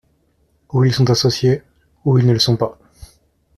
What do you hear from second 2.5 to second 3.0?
pas.